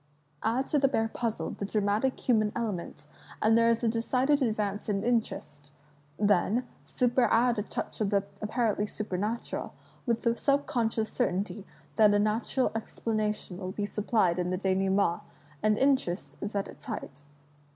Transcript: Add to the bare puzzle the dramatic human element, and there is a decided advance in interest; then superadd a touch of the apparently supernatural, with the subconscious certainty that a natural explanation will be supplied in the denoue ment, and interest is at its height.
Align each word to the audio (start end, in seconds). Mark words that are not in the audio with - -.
Add 0.41 0.67
to 0.69 0.79
the 0.79 0.87
bare 0.87 1.09
puzzle 1.13 1.51
the 1.51 1.63
dramatic 1.63 2.21
human 2.27 2.51
element, 2.55 3.05
and 3.39 3.55
there 3.55 3.69
is 3.69 3.83
a 3.83 3.87
decided 3.87 4.41
advance 4.41 4.89
in 4.89 5.03
interest; 5.03 5.71
then 6.17 6.67
superadd 6.87 7.59
a 7.59 7.61
touch 7.61 8.01
of 8.01 8.09
the 8.09 8.23
apparently 8.41 8.87
supernatural, 8.87 9.75
with 10.07 10.23
the 10.23 10.35
subconscious 10.35 11.13
certainty 11.13 11.67
that 11.97 12.15
a 12.15 12.17
natural 12.17 12.71
explanation 12.73 13.59
will 13.59 13.73
be 13.73 13.85
supplied 13.85 14.39
in 14.39 14.49
the 14.49 14.57
denoue 14.57 14.91
ment, 14.91 15.21
and 15.61 15.77
interest 15.77 16.35
is 16.41 16.55
at 16.55 16.67
its 16.67 16.85
height. 16.85 17.21